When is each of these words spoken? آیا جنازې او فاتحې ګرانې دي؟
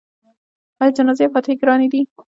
آیا 0.81 0.95
جنازې 0.97 1.23
او 1.27 1.33
فاتحې 1.33 1.55
ګرانې 1.61 1.87
دي؟ 1.91 2.01